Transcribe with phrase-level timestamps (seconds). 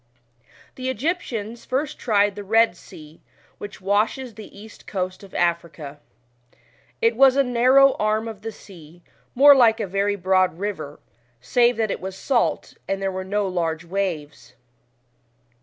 [0.73, 3.21] The Egyptians first tried the lied Sea,
[3.59, 5.99] which washes the east coast of Africa.
[7.03, 9.03] It was a narrow arm of the sea,
[9.35, 10.99] more like a very broad river,
[11.39, 14.55] save that it was salt, and there were no large waves.